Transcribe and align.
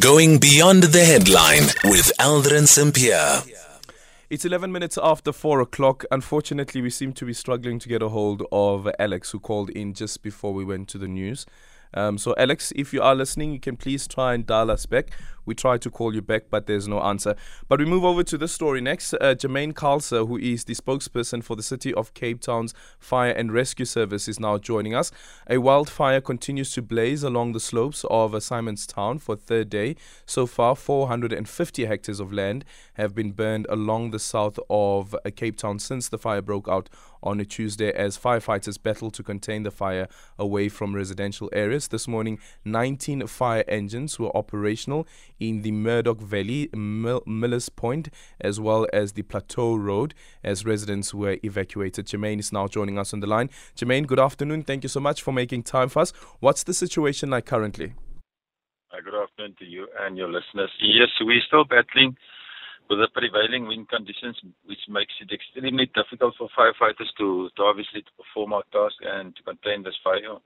Going 0.00 0.38
beyond 0.38 0.84
the 0.84 1.04
headline 1.04 1.64
with 1.84 2.10
Aldrin 2.18 2.66
Sampear. 2.66 3.42
It's 4.30 4.44
11 4.44 4.72
minutes 4.72 4.98
after 5.02 5.32
4 5.32 5.60
o'clock. 5.60 6.04
Unfortunately, 6.10 6.80
we 6.80 6.90
seem 6.90 7.12
to 7.12 7.24
be 7.24 7.32
struggling 7.34 7.78
to 7.78 7.88
get 7.88 8.02
a 8.02 8.08
hold 8.08 8.42
of 8.50 8.88
Alex, 8.98 9.30
who 9.30 9.40
called 9.40 9.70
in 9.70 9.92
just 9.92 10.22
before 10.22 10.54
we 10.54 10.64
went 10.64 10.88
to 10.88 10.98
the 10.98 11.06
news. 11.06 11.44
Um, 11.92 12.18
so, 12.18 12.34
Alex, 12.36 12.72
if 12.74 12.92
you 12.92 13.02
are 13.02 13.14
listening, 13.14 13.52
you 13.52 13.60
can 13.60 13.76
please 13.76 14.08
try 14.08 14.34
and 14.34 14.46
dial 14.46 14.70
us 14.70 14.86
back. 14.86 15.10
We 15.46 15.54
try 15.54 15.78
to 15.78 15.90
call 15.90 16.14
you 16.14 16.22
back, 16.22 16.44
but 16.50 16.66
there's 16.66 16.88
no 16.88 17.00
answer. 17.00 17.34
But 17.68 17.78
we 17.78 17.84
move 17.84 18.04
over 18.04 18.22
to 18.22 18.38
this 18.38 18.52
story 18.52 18.80
next. 18.80 19.14
Uh, 19.14 19.34
Jermaine 19.34 19.72
Carlese, 19.72 20.26
who 20.26 20.36
is 20.38 20.64
the 20.64 20.74
spokesperson 20.74 21.42
for 21.42 21.56
the 21.56 21.62
City 21.62 21.92
of 21.94 22.14
Cape 22.14 22.40
Town's 22.40 22.74
Fire 22.98 23.32
and 23.32 23.52
Rescue 23.52 23.84
Service, 23.84 24.28
is 24.28 24.40
now 24.40 24.58
joining 24.58 24.94
us. 24.94 25.10
A 25.48 25.58
wildfire 25.58 26.20
continues 26.20 26.72
to 26.72 26.82
blaze 26.82 27.22
along 27.22 27.52
the 27.52 27.60
slopes 27.60 28.04
of 28.10 28.34
uh, 28.34 28.40
Simon's 28.40 28.86
Town 28.86 29.18
for 29.18 29.36
third 29.36 29.70
day. 29.70 29.96
So 30.26 30.46
far, 30.46 30.76
450 30.76 31.84
hectares 31.86 32.20
of 32.20 32.32
land 32.32 32.64
have 32.94 33.14
been 33.14 33.32
burned 33.32 33.66
along 33.68 34.10
the 34.10 34.18
south 34.18 34.58
of 34.70 35.14
uh, 35.14 35.30
Cape 35.34 35.56
Town 35.56 35.78
since 35.78 36.08
the 36.08 36.18
fire 36.18 36.42
broke 36.42 36.68
out 36.68 36.88
on 37.24 37.40
a 37.40 37.44
Tuesday 37.44 37.90
as 37.92 38.18
firefighters 38.18 38.80
battle 38.80 39.10
to 39.10 39.22
contain 39.22 39.62
the 39.62 39.70
fire 39.70 40.06
away 40.38 40.68
from 40.68 40.94
residential 40.94 41.48
areas. 41.52 41.88
This 41.88 42.06
morning, 42.06 42.38
19 42.64 43.26
fire 43.26 43.64
engines 43.66 44.18
were 44.18 44.36
operational 44.36 45.06
in 45.40 45.62
the 45.62 45.72
Murdoch 45.72 46.20
Valley, 46.20 46.68
Mill- 46.74 47.22
Millers 47.26 47.68
Point, 47.68 48.08
as 48.40 48.60
well 48.60 48.86
as 48.92 49.12
the 49.12 49.22
Plateau 49.22 49.74
Road, 49.76 50.14
as 50.42 50.64
residents 50.64 51.12
were 51.14 51.38
evacuated. 51.42 52.06
Jermaine 52.06 52.38
is 52.38 52.52
now 52.52 52.68
joining 52.68 52.98
us 52.98 53.12
on 53.12 53.20
the 53.20 53.26
line. 53.26 53.50
Jermaine, 53.76 54.06
good 54.06 54.20
afternoon. 54.20 54.62
Thank 54.62 54.82
you 54.82 54.88
so 54.88 55.00
much 55.00 55.22
for 55.22 55.32
making 55.32 55.64
time 55.64 55.88
for 55.88 56.00
us. 56.00 56.12
What's 56.40 56.62
the 56.64 56.74
situation 56.74 57.30
like 57.30 57.46
currently? 57.46 57.94
Uh, 58.92 59.00
good 59.04 59.14
afternoon 59.14 59.56
to 59.58 59.64
you 59.64 59.88
and 60.00 60.16
your 60.16 60.28
listeners. 60.28 60.70
Yes, 60.80 61.08
we're 61.20 61.40
still 61.46 61.64
battling 61.64 62.16
with 62.88 62.98
the 62.98 63.08
prevailing 63.12 63.66
wind 63.66 63.88
conditions, 63.88 64.36
which 64.64 64.78
makes 64.88 65.14
it 65.20 65.32
extremely 65.32 65.90
difficult 65.94 66.34
for 66.36 66.48
firefighters 66.56 67.08
to, 67.18 67.48
to 67.56 67.62
obviously 67.62 68.02
to 68.02 68.10
perform 68.16 68.52
our 68.52 68.62
task 68.72 68.96
and 69.02 69.34
to 69.36 69.42
contain 69.42 69.82
this 69.82 69.96
fire. 70.04 70.36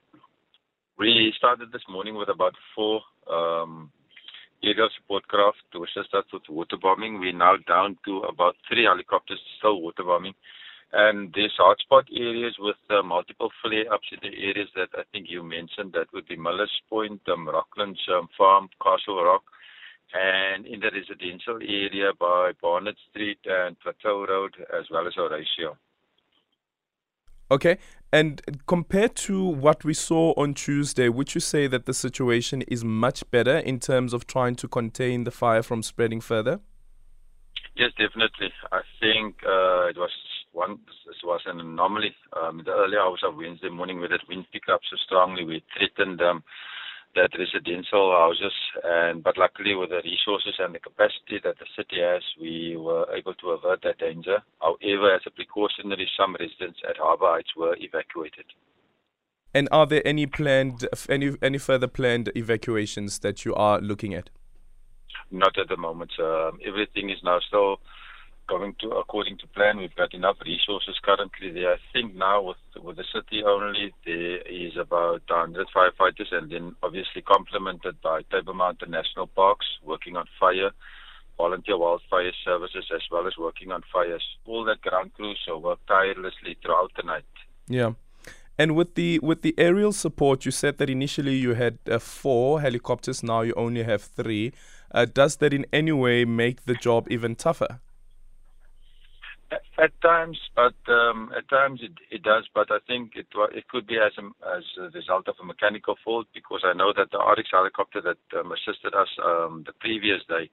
We 0.99 1.33
started 1.37 1.73
this 1.73 1.83
morning 1.89 2.17
with 2.17 2.29
about 2.29 2.55
four 2.75 3.03
um, 3.31 3.91
aerial 4.63 4.89
support 4.97 5.27
craft 5.29 5.59
to 5.73 5.85
assist 5.85 6.15
us 6.15 6.25
with 6.33 6.43
water 6.49 6.77
bombing. 6.81 7.21
We're 7.21 7.33
now 7.33 7.57
down 7.67 7.99
to 8.07 8.21
about 8.21 8.57
three 8.69 8.85
helicopters 8.85 9.41
still 9.59 9.81
water 9.81 10.05
bombing. 10.05 10.35
And 10.93 11.33
there's 11.35 11.53
hotspot 11.61 12.05
areas 12.11 12.57
with 12.59 12.77
uh, 12.89 13.03
multiple 13.03 13.51
flare-ups 13.63 14.09
in 14.11 14.19
the 14.23 14.35
areas 14.37 14.69
that 14.75 14.89
I 14.95 15.03
think 15.13 15.27
you 15.29 15.43
mentioned. 15.43 15.93
That 15.93 16.09
would 16.15 16.27
be 16.27 16.37
Millers 16.37 16.73
Point, 16.89 17.21
um, 17.29 17.47
Rocklands 17.47 18.01
um, 18.11 18.29
Farm, 18.39 18.71
Castle 18.83 19.23
Rock, 19.23 19.43
and 20.15 20.65
in 20.67 20.81
the 20.81 20.91
residential 20.91 21.59
area 21.61 22.13
by 22.19 22.53
Barnett 22.63 22.97
Street 23.11 23.39
and 23.45 23.79
Plateau 23.81 24.25
Road, 24.27 24.55
as 24.79 24.87
well 24.91 25.07
as 25.07 25.15
Horatio. 25.15 25.77
Okay. 27.51 27.79
And 28.13 28.41
compared 28.67 29.15
to 29.17 29.45
what 29.45 29.85
we 29.85 29.93
saw 29.93 30.33
on 30.37 30.55
Tuesday, 30.55 31.09
would 31.09 31.35
you 31.35 31.41
say 31.41 31.67
that 31.67 31.85
the 31.85 31.93
situation 31.93 32.63
is 32.63 32.83
much 32.83 33.29
better 33.31 33.59
in 33.59 33.81
terms 33.81 34.15
of 34.15 34.27
trying 34.27 34.55
to 34.57 34.69
contain 34.69 35.25
the 35.25 35.31
fire 35.31 35.63
from 35.63 35.83
spreading 35.83 36.21
further? 36.21 36.61
Yes, 37.77 37.91
definitely. 37.99 38.51
I 38.73 38.81
think 39.01 39.37
uh, 39.45 39.89
it 39.89 39.97
was 39.97 40.11
one. 40.53 40.79
This 41.07 41.17
was 41.23 41.43
an 41.47 41.61
anomaly. 41.61 42.15
Um, 42.35 42.63
the 42.65 42.73
early 42.73 42.97
hours 42.97 43.23
of 43.27 43.37
Wednesday 43.37 43.69
morning, 43.69 44.01
where 44.01 44.09
that 44.09 44.27
wind 44.29 44.47
picked 44.53 44.69
up 44.69 44.81
so 44.91 44.97
strongly, 44.97 45.45
we 45.45 45.63
threatened 45.77 46.21
um, 46.23 46.43
that 47.19 47.37
residential 47.37 48.13
houses. 48.13 48.55
And 48.85 49.23
but 49.23 49.37
luckily, 49.37 49.75
with 49.75 49.91
the 49.91 50.01
resources 50.05 50.55
and 50.59 50.75
the 50.75 50.79
capacity 50.79 51.43
that 51.43 51.59
the 51.59 51.67
city 51.77 52.01
has, 52.01 52.23
we 52.41 52.77
were 52.79 53.07
able 53.15 53.35
to 53.35 53.51
avert 53.51 53.83
that 53.83 53.99
danger. 53.99 54.39
However, 54.61 55.15
as 55.15 55.23
a 55.27 55.31
precautionary, 55.31 56.09
some 56.17 56.37
residents 56.39 56.79
at 56.89 56.97
Harbour 56.97 57.27
Heights 57.27 57.55
were 57.57 57.77
evacuated. 57.79 58.47
And 59.53 59.69
are 59.73 59.87
there 59.87 60.07
any 60.07 60.27
planned, 60.27 60.87
any 61.09 61.37
any 61.43 61.59
further 61.59 61.89
planned 61.89 62.31
evacuations 62.37 63.19
that 63.21 63.45
you 63.45 63.55
are 63.55 63.81
looking 63.81 64.15
at? 64.15 64.31
Not 65.31 65.59
at 65.59 65.69
the 65.69 65.77
moment. 65.77 66.13
Um, 66.19 66.59
everything 66.65 67.11
is 67.11 67.19
now 67.25 67.39
still 67.49 67.81
going 68.49 68.75
to 68.81 68.89
according 68.91 69.39
to 69.39 69.47
plan. 69.49 69.77
We've 69.77 69.95
got 69.95 70.15
enough 70.15 70.37
resources 70.45 70.97
currently 71.03 71.53
there. 71.53 71.75
I 71.75 71.79
think 71.93 72.15
now 72.15 72.43
with 72.43 72.57
with 72.83 72.97
the 72.97 73.05
city 73.15 73.43
only 73.45 73.93
there 74.05 74.39
is 74.43 74.77
about 74.77 75.23
100 75.29 75.69
firefighters, 75.75 76.33
and 76.33 76.51
then 76.51 76.75
obviously 76.83 77.23
complemented 77.23 78.01
by 78.03 78.23
Table 78.33 78.55
Mountain 78.55 78.91
National 78.91 79.27
Parks 79.27 79.67
working 79.85 80.17
on 80.17 80.27
fire, 80.41 80.71
volunteer 81.37 81.79
wildfire 81.79 82.33
services 82.45 82.87
as 82.95 83.03
well 83.13 83.27
as 83.27 83.35
working 83.39 83.71
on 83.71 83.83
fires. 83.93 84.25
All 84.47 84.65
that 84.65 84.81
ground 84.81 85.13
crews 85.15 85.39
so 85.47 85.59
work 85.59 85.79
tirelessly 85.87 86.57
throughout 86.63 86.93
the 86.97 87.05
night. 87.05 87.25
Yeah. 87.69 87.93
And 88.61 88.75
with 88.75 88.97
the 88.97 89.21
with 89.21 89.43
the 89.43 89.55
aerial 89.57 89.93
support, 89.93 90.45
you 90.45 90.51
said 90.51 90.79
that 90.79 90.91
initially 90.91 91.37
you 91.37 91.55
had 91.55 91.79
uh, 91.89 92.01
four 92.01 92.61
helicopters. 92.61 93.23
Now 93.23 93.43
you 93.43 93.55
only 93.57 93.85
have 93.85 94.03
three. 94.03 94.53
Uh, 94.91 95.05
does 95.05 95.37
that 95.37 95.53
in 95.53 95.67
any 95.73 95.93
way 95.93 96.25
make 96.25 96.65
the 96.65 96.75
job 96.75 97.07
even 97.11 97.37
tougher? 97.37 97.81
At, 99.51 99.93
times, 100.03 100.39
but 100.55 100.77
um, 100.93 101.33
at 101.37 101.49
times 101.49 101.81
it, 101.83 101.93
it 102.11 102.23
does. 102.23 102.45
But 102.55 102.71
I 102.71 102.79
think 102.87 103.13
it 103.17 103.27
it 103.55 103.69
could 103.69 103.87
be 103.87 103.97
as 103.97 104.13
a, 104.19 104.27
as 104.57 104.65
a 104.79 104.91
result 104.91 105.29
of 105.29 105.37
a 105.41 105.45
mechanical 105.45 105.97
fault 106.05 106.27
because 106.35 106.63
I 106.65 106.75
know 106.75 106.93
that 106.95 107.11
the 107.11 107.19
RX 107.19 107.49
helicopter 107.53 108.03
that 108.03 108.39
um, 108.39 108.53
assisted 108.53 108.95
us 108.95 109.09
um, 109.25 109.65
the 109.65 109.73
previous 109.81 110.21
day, 110.29 110.51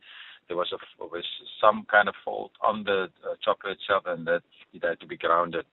there 0.48 0.56
was 0.56 0.72
a 0.72 1.04
was 1.04 1.26
some 1.60 1.86
kind 1.92 2.08
of 2.08 2.16
fault 2.24 2.52
on 2.62 2.84
the 2.86 3.10
uh, 3.26 3.36
chopper 3.44 3.72
itself, 3.72 4.04
and 4.06 4.26
that 4.28 4.44
it 4.74 4.84
had 4.84 5.00
to 5.02 5.08
be 5.08 5.18
grounded. 5.18 5.66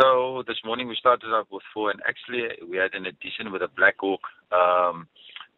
So 0.00 0.42
this 0.46 0.56
morning 0.64 0.88
we 0.88 0.96
started 0.96 1.28
off 1.28 1.48
with 1.50 1.62
four, 1.74 1.90
and 1.90 2.00
actually 2.08 2.48
we 2.66 2.78
had 2.78 2.94
an 2.94 3.04
addition 3.04 3.52
with 3.52 3.62
a 3.62 3.68
Black 3.68 3.96
Hawk. 3.98 4.22
Um, 4.52 5.08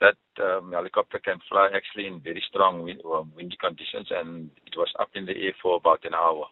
that 0.00 0.16
um, 0.42 0.72
helicopter 0.72 1.18
can 1.18 1.38
fly 1.48 1.70
actually 1.74 2.06
in 2.06 2.20
very 2.20 2.42
strong 2.50 2.82
wind, 2.82 3.00
windy 3.34 3.56
conditions, 3.56 4.08
and 4.10 4.50
it 4.66 4.76
was 4.76 4.92
up 5.00 5.08
in 5.14 5.24
the 5.24 5.32
air 5.32 5.54
for 5.62 5.76
about 5.76 6.04
an 6.04 6.12
hour. 6.12 6.46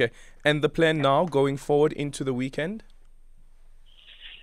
Okay. 0.00 0.12
And 0.44 0.62
the 0.62 0.70
plan 0.70 0.98
now 0.98 1.26
going 1.26 1.58
forward 1.58 1.92
into 1.92 2.24
the 2.24 2.32
weekend? 2.32 2.82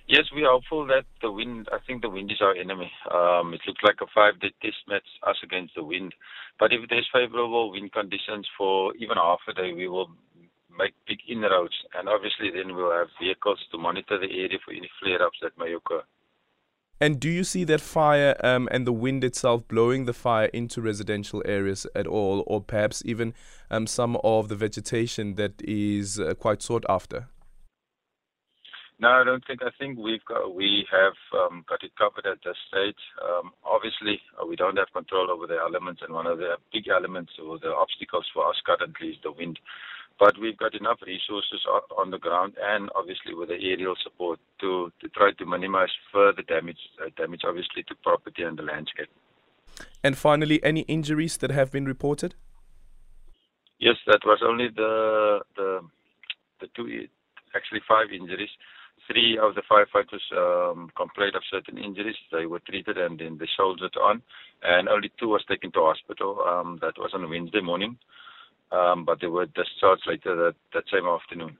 Yes, 0.07 0.25
we 0.33 0.43
are 0.45 0.51
hopeful 0.51 0.85
that 0.87 1.05
the 1.21 1.31
wind, 1.31 1.67
I 1.73 1.79
think 1.85 2.01
the 2.01 2.09
wind 2.09 2.31
is 2.31 2.37
our 2.41 2.55
enemy. 2.55 2.91
Um, 3.11 3.53
it 3.53 3.61
looks 3.67 3.81
like 3.83 3.97
a 4.01 4.05
five 4.13 4.39
day 4.39 4.53
test 4.61 4.77
match, 4.87 5.03
us 5.25 5.35
against 5.43 5.75
the 5.75 5.83
wind. 5.83 6.13
But 6.59 6.71
if 6.71 6.87
there's 6.89 7.09
favorable 7.11 7.71
wind 7.71 7.91
conditions 7.91 8.47
for 8.57 8.95
even 8.95 9.17
half 9.17 9.39
a 9.49 9.53
day, 9.53 9.73
we 9.73 9.87
will 9.87 10.09
make 10.77 10.93
big 11.07 11.19
inroads. 11.27 11.75
And 11.97 12.07
obviously, 12.07 12.51
then 12.53 12.75
we'll 12.75 12.93
have 12.93 13.09
vehicles 13.19 13.59
to 13.71 13.77
monitor 13.77 14.19
the 14.19 14.31
area 14.31 14.59
for 14.63 14.71
any 14.71 14.89
flare 15.01 15.25
ups 15.25 15.39
that 15.41 15.57
may 15.57 15.73
occur. 15.73 16.03
And 16.99 17.19
do 17.19 17.29
you 17.29 17.43
see 17.43 17.63
that 17.65 17.81
fire 17.81 18.35
um, 18.43 18.67
and 18.71 18.87
the 18.87 18.91
wind 18.91 19.23
itself 19.23 19.67
blowing 19.67 20.05
the 20.05 20.13
fire 20.13 20.47
into 20.47 20.81
residential 20.81 21.43
areas 21.45 21.85
at 21.95 22.07
all, 22.07 22.43
or 22.47 22.61
perhaps 22.61 23.03
even 23.05 23.33
um, 23.69 23.85
some 23.85 24.17
of 24.23 24.49
the 24.49 24.55
vegetation 24.55 25.35
that 25.35 25.61
is 25.61 26.19
uh, 26.19 26.33
quite 26.33 26.61
sought 26.63 26.85
after? 26.89 27.27
No, 28.99 29.09
I 29.09 29.23
don't 29.23 29.45
think. 29.45 29.61
I 29.61 29.69
think 29.77 29.99
we've 29.99 30.25
got 30.25 30.55
we 30.55 30.87
have 30.91 31.13
um, 31.37 31.63
got 31.69 31.83
it 31.83 31.91
covered 31.95 32.25
at 32.25 32.39
this 32.43 32.57
stage. 32.67 32.97
Um, 33.21 33.51
obviously, 33.63 34.19
uh, 34.41 34.47
we 34.47 34.55
don't 34.55 34.77
have 34.77 34.91
control 34.91 35.29
over 35.29 35.45
the 35.45 35.57
elements, 35.57 36.01
and 36.01 36.15
one 36.15 36.25
of 36.25 36.39
the 36.39 36.57
big 36.73 36.87
elements 36.87 37.33
or 37.37 37.59
the 37.59 37.69
obstacles 37.69 38.25
for 38.33 38.49
us 38.49 38.55
currently 38.65 39.09
is 39.09 39.17
the 39.21 39.31
wind. 39.31 39.59
But 40.19 40.33
we've 40.41 40.57
got 40.57 40.73
enough 40.73 40.99
resources 41.05 41.61
on 41.95 42.09
the 42.09 42.17
ground 42.17 42.55
and 42.61 42.89
obviously 42.95 43.35
with 43.35 43.49
the 43.49 43.55
aerial 43.55 43.95
support 44.03 44.39
to, 44.61 44.91
to 45.01 45.09
try 45.09 45.31
to 45.37 45.45
minimize 45.45 45.89
further 46.11 46.41
damage, 46.41 46.79
uh, 46.99 47.09
damage 47.15 47.41
obviously 47.47 47.83
to 47.83 47.95
property 48.03 48.41
and 48.41 48.57
the 48.57 48.63
landscape. 48.63 49.09
And 50.03 50.17
finally, 50.17 50.63
any 50.63 50.81
injuries 50.81 51.37
that 51.37 51.51
have 51.51 51.71
been 51.71 51.85
reported? 51.85 52.33
Yes, 53.79 53.95
that 54.07 54.21
was 54.25 54.39
only 54.43 54.69
the 54.75 55.41
the 55.55 55.81
the 56.61 56.67
two, 56.75 57.07
actually 57.55 57.81
five 57.87 58.07
injuries. 58.11 58.49
Three 59.05 59.37
of 59.37 59.53
the 59.53 59.61
firefighters 59.69 60.25
um, 60.35 60.89
complained 60.97 61.35
of 61.35 61.43
certain 61.51 61.77
injuries. 61.77 62.15
They 62.31 62.47
were 62.47 62.59
treated 62.59 62.97
and 62.97 63.19
then 63.19 63.37
they 63.39 63.47
soldiered 63.55 63.95
on, 64.01 64.23
and 64.63 64.89
only 64.89 65.11
two 65.19 65.29
was 65.29 65.45
taken 65.47 65.71
to 65.73 65.79
hospital. 65.81 66.41
Um, 66.41 66.79
that 66.81 66.97
was 66.97 67.11
on 67.13 67.29
Wednesday 67.29 67.61
morning 67.61 67.97
um, 68.71 69.05
but 69.05 69.19
they 69.21 69.27
were 69.27 69.45
discharged 69.45 70.03
later 70.07 70.35
that, 70.35 70.55
that 70.73 70.83
same 70.91 71.05
afternoon. 71.05 71.57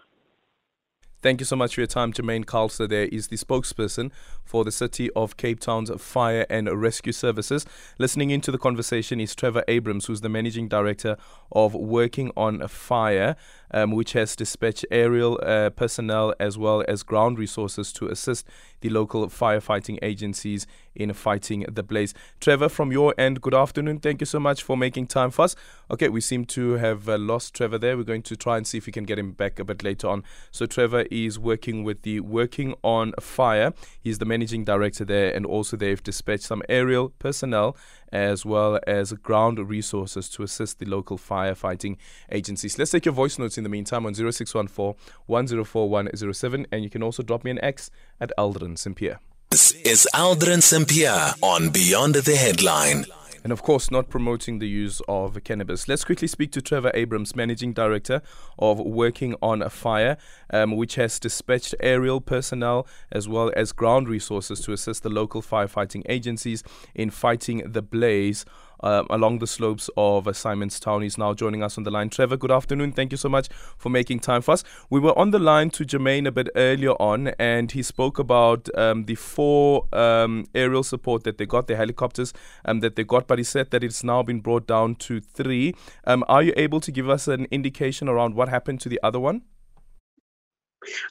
Thank 1.23 1.41
you 1.41 1.45
so 1.45 1.55
much 1.55 1.73
for 1.73 1.81
your 1.81 1.87
time. 1.87 2.13
Jermaine 2.13 2.45
Carlese 2.45 2.87
there 2.87 3.05
is 3.05 3.27
the 3.27 3.37
spokesperson 3.37 4.11
for 4.43 4.63
the 4.63 4.71
City 4.71 5.09
of 5.15 5.35
Cape 5.35 5.59
Town's 5.59 5.89
Fire 5.99 6.45
and 6.47 6.69
Rescue 6.69 7.11
Services. 7.11 7.65
Listening 7.97 8.29
into 8.29 8.51
the 8.51 8.59
conversation 8.59 9.19
is 9.19 9.33
Trevor 9.33 9.63
Abrahams, 9.67 10.05
who's 10.05 10.21
the 10.21 10.29
Managing 10.29 10.67
Director 10.67 11.17
of 11.51 11.73
Working 11.73 12.31
on 12.37 12.67
Fire. 12.67 13.35
um, 13.71 13.91
which 13.91 14.13
has 14.13 14.35
dispatched 14.35 14.85
aerial 14.91 15.39
uh, 15.43 15.69
personnel 15.71 16.33
as 16.39 16.57
well 16.57 16.83
as 16.87 17.03
ground 17.03 17.37
resources 17.37 17.91
to 17.93 18.07
assist 18.07 18.47
the 18.81 18.89
local 18.89 19.27
firefighting 19.27 19.97
agencies 20.01 20.67
in 20.95 21.11
fighting 21.13 21.65
the 21.69 21.83
blaze. 21.83 22.13
Trevor, 22.39 22.69
from 22.69 22.91
your 22.91 23.13
end, 23.17 23.41
good 23.41 23.53
afternoon. 23.53 23.99
Thank 23.99 24.21
you 24.21 24.25
so 24.25 24.39
much 24.39 24.63
for 24.63 24.77
making 24.77 25.07
time 25.07 25.31
for 25.31 25.43
us. 25.43 25.55
Okay, 25.91 26.09
we 26.09 26.21
seem 26.21 26.45
to 26.45 26.73
have 26.73 27.09
uh, 27.09 27.17
lost 27.17 27.53
Trevor 27.53 27.77
there. 27.77 27.97
We're 27.97 28.03
going 28.03 28.23
to 28.23 28.35
try 28.35 28.57
and 28.57 28.65
see 28.65 28.77
if 28.77 28.85
we 28.85 28.91
can 28.91 29.03
get 29.03 29.19
him 29.19 29.31
back 29.31 29.59
a 29.59 29.65
bit 29.65 29.83
later 29.83 30.07
on. 30.07 30.23
So, 30.51 30.65
Trevor 30.65 31.05
is 31.11 31.39
working 31.39 31.83
with 31.83 32.01
the 32.01 32.19
Working 32.19 32.75
on 32.83 33.13
Fire. 33.19 33.73
He's 33.99 34.19
the 34.19 34.25
managing 34.25 34.63
director 34.63 35.05
there, 35.05 35.33
and 35.33 35.45
also 35.45 35.77
they've 35.77 36.01
dispatched 36.01 36.43
some 36.43 36.63
aerial 36.69 37.09
personnel 37.19 37.75
as 38.11 38.45
well 38.45 38.79
as 38.87 39.11
ground 39.13 39.59
resources 39.69 40.29
to 40.29 40.43
assist 40.43 40.79
the 40.79 40.85
local 40.85 41.17
firefighting 41.17 41.97
agencies. 42.31 42.77
Let's 42.77 42.91
take 42.91 43.05
your 43.05 43.13
voice 43.13 43.37
notes 43.37 43.57
in 43.57 43.63
the 43.63 43.69
meantime 43.69 44.05
on 44.05 44.13
0614 44.13 44.95
104 45.25 45.89
107, 45.89 46.67
and 46.71 46.83
you 46.83 46.89
can 46.89 47.03
also 47.03 47.23
drop 47.23 47.43
me 47.43 47.51
an 47.51 47.59
X 47.63 47.91
at 48.21 48.31
Aldrin 48.37 48.77
Sampear. 48.77 49.19
This 49.49 49.71
is 49.71 50.07
Aldrin 50.13 50.61
Sampear 50.61 51.33
on 51.41 51.69
Beyond 51.69 52.15
the 52.15 52.35
Headline. 52.35 53.05
And 53.47 53.53
of 53.53 53.63
course, 53.63 53.89
not 53.89 54.09
promoting 54.09 54.59
the 54.59 54.67
use 54.67 55.01
of 55.07 55.41
cannabis. 55.45 55.87
Let's 55.87 56.03
quickly 56.03 56.27
speak 56.27 56.51
to 56.51 56.61
Trevor 56.61 56.91
Abrahams, 56.93 57.33
Managing 57.33 57.71
Director 57.71 58.21
of 58.59 58.77
Working 58.77 59.35
on 59.41 59.61
a 59.61 59.69
Fire, 59.69 60.17
um, 60.49 60.75
which 60.75 60.95
has 60.95 61.17
dispatched 61.17 61.73
aerial 61.79 62.19
personnel 62.19 62.85
as 63.09 63.29
well 63.29 63.49
as 63.55 63.71
ground 63.71 64.09
resources 64.09 64.59
to 64.59 64.73
assist 64.73 65.03
the 65.03 65.09
local 65.09 65.41
firefighting 65.41 66.03
agencies 66.09 66.61
in 66.93 67.09
fighting 67.09 67.63
the 67.65 67.81
blaze 67.81 68.43
uh, 68.81 69.03
along 69.09 69.39
the 69.39 69.47
slopes 69.47 69.89
of 69.97 70.27
uh, 70.27 70.33
Simon's 70.33 70.79
Town. 70.79 71.01
He's 71.01 71.17
now 71.17 71.33
joining 71.33 71.63
us 71.63 71.77
on 71.77 71.83
the 71.83 71.91
line. 71.91 72.09
Trevor, 72.09 72.37
good 72.37 72.51
afternoon. 72.51 72.91
Thank 72.91 73.11
you 73.11 73.17
so 73.17 73.29
much 73.29 73.49
for 73.77 73.89
making 73.89 74.19
time 74.19 74.41
for 74.41 74.51
us. 74.51 74.63
We 74.89 74.99
were 74.99 75.17
on 75.17 75.31
the 75.31 75.39
line 75.39 75.69
to 75.71 75.85
Jermaine 75.85 76.27
a 76.27 76.31
bit 76.31 76.49
earlier 76.55 76.91
on, 76.93 77.29
and 77.39 77.71
he 77.71 77.83
spoke 77.83 78.19
about 78.19 78.69
um, 78.77 79.05
the 79.05 79.15
four 79.15 79.87
um, 79.93 80.47
aerial 80.55 80.83
support 80.83 81.23
that 81.23 81.37
they 81.37 81.45
got, 81.45 81.67
the 81.67 81.75
helicopters 81.75 82.33
um, 82.65 82.79
that 82.81 82.95
they 82.95 83.03
got, 83.03 83.27
but 83.27 83.37
he 83.37 83.43
said 83.43 83.71
that 83.71 83.83
it's 83.83 84.03
now 84.03 84.23
been 84.23 84.39
brought 84.39 84.67
down 84.67 84.95
to 84.95 85.19
three. 85.19 85.73
Um, 86.05 86.23
are 86.27 86.43
you 86.43 86.53
able 86.55 86.79
to 86.81 86.91
give 86.91 87.09
us 87.09 87.27
an 87.27 87.47
indication 87.51 88.07
around 88.07 88.35
what 88.35 88.49
happened 88.49 88.81
to 88.81 88.89
the 88.89 88.99
other 89.03 89.19
one? 89.19 89.43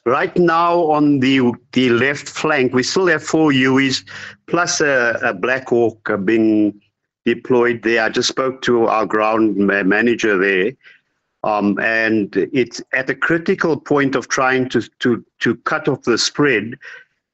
Right 0.05 0.35
now, 0.37 0.79
on 0.91 1.19
the 1.19 1.51
the 1.73 1.89
left 1.89 2.27
flank, 2.29 2.73
we 2.73 2.83
still 2.83 3.07
have 3.07 3.23
four 3.23 3.51
Hueys 3.51 4.07
plus 4.47 4.81
a, 4.81 5.19
a 5.21 5.33
Black 5.33 5.67
Hawk 5.69 6.09
being 6.23 6.81
deployed 7.27 7.83
there. 7.83 8.03
I 8.03 8.09
just 8.09 8.29
spoke 8.29 8.61
to 8.61 8.85
our 8.85 9.05
ground 9.05 9.57
manager 9.57 10.37
there, 10.37 10.71
um, 11.43 11.77
and 11.79 12.33
it's 12.53 12.81
at 12.93 13.09
a 13.09 13.15
critical 13.15 13.77
point 13.77 14.15
of 14.15 14.29
trying 14.29 14.69
to 14.69 14.81
to 15.03 15.23
to 15.43 15.55
cut 15.71 15.89
off 15.89 16.03
the 16.03 16.17
spread 16.17 16.79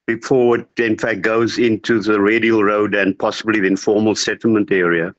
before 0.08 0.58
it 0.58 0.68
in 0.78 0.98
fact 0.98 1.22
goes 1.22 1.60
into 1.60 2.02
the 2.02 2.20
Red 2.20 2.44
Hill 2.44 2.64
road 2.64 2.96
and 2.96 3.18
possibly 3.18 3.60
the 3.60 3.68
informal 3.68 4.16
settlement 4.16 4.72
area. 4.72 5.14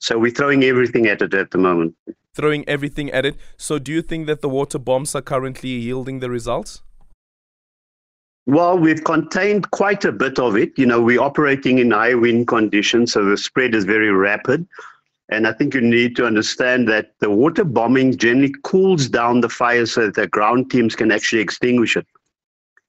So 0.00 0.18
we're 0.18 0.36
throwing 0.40 0.62
everything 0.62 1.06
at 1.08 1.22
it 1.22 1.34
at 1.34 1.50
the 1.50 1.58
moment. 1.58 1.96
Throwing 2.34 2.68
everything 2.68 3.10
at 3.10 3.24
it. 3.24 3.36
So 3.56 3.78
do 3.80 3.90
you 3.90 4.02
think 4.02 4.26
that 4.26 4.42
the 4.42 4.48
water 4.48 4.78
bombs 4.78 5.14
are 5.16 5.22
currently 5.22 5.70
yielding 5.70 6.20
the 6.20 6.30
results? 6.30 6.82
Well, 8.48 8.78
we've 8.78 9.04
contained 9.04 9.70
quite 9.72 10.06
a 10.06 10.10
bit 10.10 10.38
of 10.38 10.56
it. 10.56 10.78
You 10.78 10.86
know, 10.86 11.02
we're 11.02 11.20
operating 11.20 11.80
in 11.80 11.90
high 11.90 12.14
wind 12.14 12.48
conditions, 12.48 13.12
so 13.12 13.22
the 13.22 13.36
spread 13.36 13.74
is 13.74 13.84
very 13.84 14.10
rapid. 14.10 14.66
And 15.28 15.46
I 15.46 15.52
think 15.52 15.74
you 15.74 15.82
need 15.82 16.16
to 16.16 16.24
understand 16.24 16.88
that 16.88 17.12
the 17.20 17.28
water 17.28 17.62
bombing 17.62 18.16
generally 18.16 18.54
cools 18.62 19.06
down 19.06 19.42
the 19.42 19.50
fire 19.50 19.84
so 19.84 20.06
that 20.06 20.14
the 20.14 20.28
ground 20.28 20.70
teams 20.70 20.96
can 20.96 21.12
actually 21.12 21.42
extinguish 21.42 21.94
it. 21.94 22.06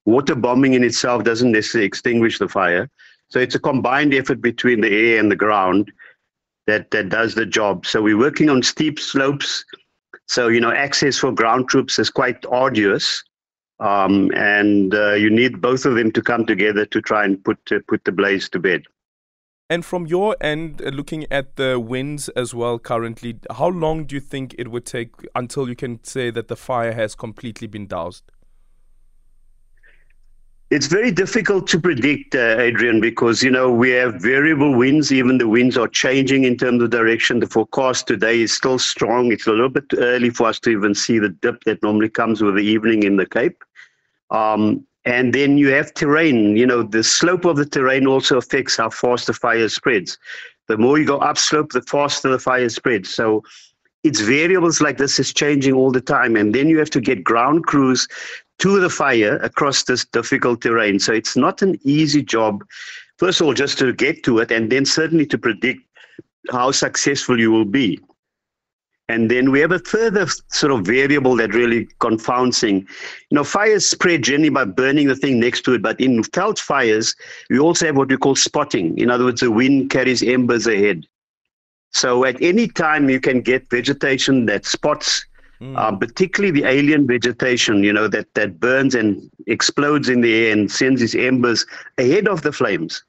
Water 0.06 0.34
bombing 0.34 0.76
in 0.76 0.84
itself 0.86 1.26
doesn't 1.26 1.52
necessarily 1.52 1.88
extinguish 1.88 2.40
the 2.40 2.48
fire. 2.48 2.90
So 3.28 3.42
it's 3.42 3.56
a 3.56 3.60
combined 3.60 4.14
effort 4.14 4.40
between 4.40 4.80
the 4.80 5.12
air 5.12 5.20
and 5.20 5.30
the 5.30 5.36
ground 5.36 5.92
that, 6.68 6.90
that 6.92 7.10
does 7.10 7.36
the 7.36 7.46
job. 7.46 7.86
So 7.86 8.02
we're 8.02 8.18
working 8.18 8.50
on 8.50 8.64
steep 8.64 8.98
slopes. 8.98 9.66
So, 10.26 10.48
you 10.48 10.62
know, 10.62 10.72
access 10.72 11.18
for 11.18 11.34
ground 11.34 11.68
troops 11.68 12.00
is 12.00 12.10
quite 12.10 12.46
arduous. 12.46 13.26
Um, 13.80 14.32
and 14.36 14.94
uh, 14.94 15.14
you 15.14 15.30
need 15.30 15.62
both 15.62 15.86
of 15.86 15.96
them 15.96 16.12
to 16.12 16.22
come 16.22 16.46
together 16.46 16.86
to 16.86 17.02
try 17.02 17.24
and 17.24 17.42
put 17.44 17.60
uh, 17.72 17.80
put 17.88 18.04
the 18.04 18.12
blaze 18.12 18.50
to 18.50 18.60
bed. 18.60 18.84
And 19.70 19.86
from 19.86 20.08
your 20.08 20.36
end, 20.42 20.82
uh, 20.82 20.90
looking 20.90 21.26
at 21.32 21.56
the 21.56 21.80
winds 21.80 22.28
as 22.30 22.56
well 22.56 22.80
currently, 22.80 23.40
how 23.52 23.68
long 23.68 24.06
do 24.06 24.16
you 24.16 24.20
think 24.20 24.56
it 24.58 24.70
would 24.70 24.86
take 24.86 25.12
until 25.36 25.70
you 25.70 25.76
can 25.76 26.04
say 26.04 26.32
that 26.32 26.48
the 26.48 26.56
fire 26.56 26.94
has 26.94 27.16
completely 27.16 27.68
been 27.68 27.88
doused? 27.88 28.24
It's 30.72 30.86
very 30.86 31.10
difficult 31.10 31.66
to 31.70 31.80
predict, 31.80 32.36
uh, 32.36 32.58
Adrian, 32.60 33.02
because 33.02 33.42
you 33.42 33.50
know 33.50 33.72
we 33.72 33.90
have 33.92 34.22
variable 34.22 34.76
winds. 34.76 35.12
Even 35.12 35.40
the 35.40 35.48
winds 35.48 35.78
are 35.78 35.88
changing 35.88 36.44
in 36.44 36.58
terms 36.58 36.84
of 36.84 36.92
direction. 36.92 37.40
The 37.40 37.48
forecast 37.48 38.06
today 38.06 38.42
is 38.42 38.54
still 38.54 38.78
strong. 38.78 39.32
It's 39.32 39.48
a 39.48 39.52
little 39.52 39.70
bit 39.70 39.86
early 39.98 40.30
for 40.30 40.46
us 40.46 40.60
to 40.62 40.70
even 40.70 40.94
see 40.94 41.18
the 41.18 41.30
dip 41.30 41.64
that 41.64 41.82
normally 41.82 42.10
comes 42.10 42.44
with 42.44 42.54
the 42.54 42.62
evening 42.62 43.02
in 43.02 43.16
the 43.16 43.26
Cape. 43.26 43.64
Um, 44.30 44.86
and 45.06 45.34
then 45.34 45.58
you 45.58 45.70
have 45.70 45.92
terrain. 45.96 46.56
You 46.56 46.68
know, 46.68 46.84
the 46.84 47.04
slope 47.04 47.46
of 47.46 47.58
the 47.58 47.66
terrain 47.66 48.06
also 48.06 48.38
affects 48.38 48.78
how 48.78 48.92
fast 48.92 49.26
the 49.26 49.34
fire 49.34 49.70
spreads. 49.70 50.20
The 50.68 50.78
more 50.78 51.00
you 51.00 51.06
go 51.06 51.18
upslope, 51.18 51.72
the 51.72 51.82
faster 51.82 52.30
the 52.30 52.38
fire 52.38 52.70
spreads. 52.70 53.10
So 53.10 53.44
it's 54.04 54.20
variables 54.20 54.82
like 54.82 55.00
this 55.00 55.18
is 55.18 55.34
changing 55.34 55.74
all 55.74 55.90
the 55.92 56.00
time. 56.00 56.36
And 56.36 56.54
then 56.54 56.70
you 56.70 56.78
have 56.78 56.92
to 56.92 57.02
get 57.02 57.24
ground 57.24 57.66
crews 57.66 58.08
to 58.60 58.80
the 58.80 58.90
fire 58.90 59.38
across 59.38 59.84
this 59.84 60.06
difficult 60.06 60.62
terrain. 60.62 61.00
So 61.00 61.14
it's 61.14 61.36
not 61.36 61.62
an 61.62 61.80
easy 61.84 62.22
job, 62.22 62.64
first 63.18 63.42
of 63.42 63.48
all, 63.48 63.54
just 63.54 63.78
to 63.80 63.94
get 63.94 64.24
to 64.24 64.40
it, 64.40 64.52
and 64.52 64.72
then 64.72 64.86
certainly 64.86 65.26
to 65.28 65.38
predict 65.38 65.82
how 66.52 66.72
successful 66.72 67.40
you 67.40 67.52
will 67.52 67.66
be. 67.66 68.00
And 69.08 69.30
then 69.30 69.52
we 69.52 69.60
have 69.60 69.72
a 69.72 69.80
further 69.80 70.28
sort 70.50 70.72
of 70.72 70.86
variable 70.86 71.36
that 71.38 71.56
really 71.56 71.88
confounds 72.00 72.60
things. 72.60 72.88
You 73.32 73.36
know, 73.36 73.44
fires 73.44 73.90
spread 73.90 74.24
generally 74.24 74.50
by 74.50 74.66
burning 74.66 75.08
the 75.08 75.16
thing 75.16 75.40
next 75.40 75.62
to 75.62 75.74
it, 75.74 75.82
but 75.82 76.00
in 76.00 76.22
veld 76.24 76.60
fires, 76.60 77.16
we 77.50 77.58
also 77.58 77.88
have 77.88 77.98
what 77.98 78.10
we 78.10 78.18
call 78.18 78.36
spotting. 78.36 78.96
In 79.00 79.10
other 79.10 79.26
words, 79.26 79.42
the 79.42 79.50
wind 79.50 79.90
carries 79.90 80.22
embers 80.22 80.68
ahead. 80.68 81.06
So 81.92 82.24
at 82.24 82.40
any 82.40 82.68
time, 82.68 83.10
you 83.10 83.20
can 83.20 83.42
get 83.42 83.68
vegetation 83.72 84.46
that 84.46 84.68
spots, 84.68 85.26
mm. 85.62 85.78
uh, 85.78 85.96
particularly 85.96 86.52
the 86.52 86.68
alien 86.68 87.08
vegetation, 87.08 87.84
you 87.84 87.94
know, 87.94 88.08
that, 88.08 88.34
that 88.34 88.60
burns 88.60 88.96
and 88.96 89.30
explodes 89.48 90.10
in 90.10 90.22
the 90.22 90.34
air 90.34 90.54
and 90.54 90.72
sends 90.72 91.02
its 91.02 91.16
embers 91.16 91.66
ahead 91.98 92.28
of 92.28 92.42
the 92.42 92.52
flames. 92.52 93.04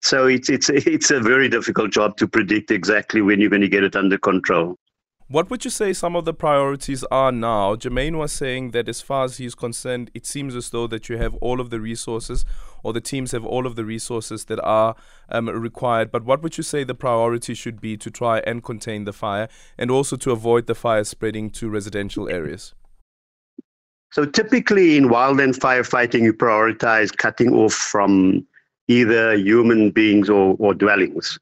So 0.00 0.26
it's, 0.26 0.48
it's, 0.48 0.68
it's 0.72 1.10
a 1.10 1.20
very 1.20 1.48
difficult 1.48 1.92
job 1.92 2.16
to 2.18 2.28
predict 2.28 2.70
exactly 2.70 3.22
when 3.22 3.40
you're 3.40 3.50
going 3.50 3.62
to 3.62 3.68
get 3.68 3.84
it 3.84 3.96
under 3.96 4.18
control. 4.18 4.76
What 5.28 5.48
would 5.50 5.64
you 5.64 5.70
say 5.70 5.92
some 5.92 6.16
of 6.16 6.24
the 6.24 6.34
priorities 6.34 7.04
are 7.04 7.32
now? 7.32 7.76
Jermaine 7.76 8.18
was 8.18 8.32
saying 8.32 8.72
that 8.72 8.88
as 8.88 9.00
far 9.00 9.24
as 9.24 9.38
he's 9.38 9.54
concerned, 9.54 10.10
it 10.14 10.26
seems 10.26 10.54
as 10.54 10.70
though 10.70 10.86
that 10.88 11.08
you 11.08 11.16
have 11.16 11.34
all 11.36 11.60
of 11.60 11.70
the 11.70 11.80
resources 11.80 12.44
or 12.82 12.92
the 12.92 13.00
teams 13.00 13.32
have 13.32 13.46
all 13.46 13.66
of 13.66 13.76
the 13.76 13.84
resources 13.84 14.44
that 14.46 14.60
are 14.60 14.94
um, 15.28 15.48
required. 15.48 16.10
But 16.10 16.24
what 16.24 16.42
would 16.42 16.58
you 16.58 16.64
say 16.64 16.84
the 16.84 16.94
priority 16.94 17.54
should 17.54 17.80
be 17.80 17.96
to 17.96 18.10
try 18.10 18.40
and 18.40 18.62
contain 18.62 19.04
the 19.04 19.12
fire 19.12 19.48
and 19.78 19.90
also 19.90 20.16
to 20.16 20.32
avoid 20.32 20.66
the 20.66 20.74
fire 20.74 21.04
spreading 21.04 21.50
to 21.50 21.70
residential 21.70 22.28
areas? 22.28 22.74
So 24.10 24.26
typically 24.26 24.96
in 24.96 25.08
wildland 25.08 25.58
firefighting, 25.58 26.22
you 26.22 26.34
prioritize 26.34 27.16
cutting 27.16 27.54
off 27.54 27.72
from 27.72 28.46
either 28.88 29.34
human 29.34 29.90
beings 29.90 30.28
or, 30.28 30.56
or 30.58 30.74
dwellings. 30.74 31.38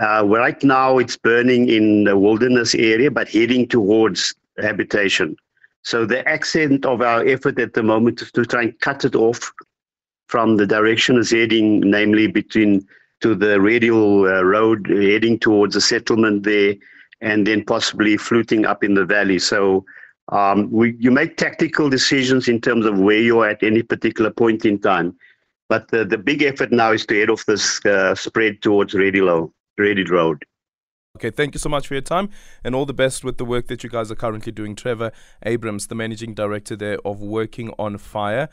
Uh, 0.00 0.24
right 0.26 0.62
now, 0.64 0.96
it's 0.96 1.16
burning 1.16 1.68
in 1.68 2.04
the 2.04 2.16
wilderness 2.16 2.74
area, 2.74 3.10
but 3.10 3.28
heading 3.28 3.68
towards 3.68 4.34
habitation. 4.58 5.36
So 5.82 6.06
the 6.06 6.26
accent 6.26 6.86
of 6.86 7.02
our 7.02 7.26
effort 7.26 7.58
at 7.58 7.74
the 7.74 7.82
moment 7.82 8.22
is 8.22 8.32
to 8.32 8.46
try 8.46 8.62
and 8.62 8.80
cut 8.80 9.04
it 9.04 9.14
off 9.14 9.52
from 10.28 10.56
the 10.56 10.66
direction 10.66 11.18
it's 11.18 11.30
heading, 11.30 11.80
namely 11.80 12.28
between 12.28 12.86
to 13.20 13.34
the 13.34 13.60
Red 13.60 13.82
Hill 13.82 14.26
uh, 14.26 14.42
road, 14.42 14.86
heading 14.88 15.38
towards 15.38 15.76
a 15.76 15.80
settlement 15.80 16.44
there, 16.44 16.74
and 17.20 17.46
then 17.46 17.64
possibly 17.64 18.16
fluting 18.16 18.64
up 18.64 18.82
in 18.82 18.94
the 18.94 19.04
valley. 19.04 19.38
So 19.38 19.84
um, 20.28 20.70
we, 20.70 20.94
you 20.98 21.10
make 21.10 21.36
tactical 21.36 21.90
decisions 21.90 22.48
in 22.48 22.60
terms 22.60 22.86
of 22.86 22.98
where 22.98 23.20
you're 23.20 23.48
at 23.48 23.62
any 23.62 23.82
particular 23.82 24.30
point 24.30 24.64
in 24.64 24.78
time. 24.78 25.14
But 25.68 25.88
the, 25.88 26.06
the 26.06 26.16
big 26.16 26.42
effort 26.42 26.72
now 26.72 26.92
is 26.92 27.04
to 27.06 27.20
head 27.20 27.28
off 27.28 27.44
this 27.44 27.84
uh, 27.84 28.14
spread 28.14 28.62
towards 28.62 28.94
Red 28.94 29.14
Hill. 29.14 29.52
Road. 30.10 30.44
Okay, 31.16 31.30
thank 31.30 31.54
you 31.54 31.58
so 31.58 31.68
much 31.68 31.88
for 31.88 31.94
your 31.94 32.02
time 32.02 32.30
and 32.62 32.72
all 32.72 32.86
the 32.86 32.94
best 32.94 33.24
with 33.24 33.36
the 33.36 33.44
work 33.44 33.66
that 33.66 33.82
you 33.82 33.90
guys 33.90 34.12
are 34.12 34.14
currently 34.14 34.52
doing. 34.52 34.76
Trevor 34.76 35.10
Abrahams, 35.44 35.88
the 35.88 35.96
managing 35.96 36.34
director 36.34 36.76
there 36.76 36.98
of 37.04 37.20
Working 37.20 37.74
on 37.78 37.98
Fire. 37.98 38.48